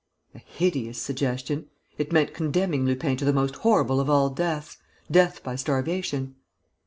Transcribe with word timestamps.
A 0.33 0.39
hideous 0.39 0.97
suggestion! 0.99 1.67
It 1.99 2.11
meant 2.11 2.33
condemning 2.33 2.87
Lupin 2.87 3.17
to 3.17 3.23
the 3.25 3.31
most 3.31 3.57
horrible 3.57 3.99
of 3.99 4.09
all 4.09 4.31
deaths, 4.31 4.77
death 5.11 5.43
by 5.43 5.55
starvation. 5.55 6.37